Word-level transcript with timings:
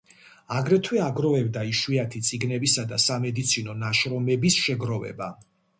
აგრეთვე 0.59 1.01
აგროვებდა 1.07 1.65
იშვიათი 1.73 2.23
წიგნებისა 2.31 2.89
და 2.95 3.01
სამედიცინო 3.07 3.79
ნაშრომების 3.87 4.63
შეგროვება. 4.67 5.35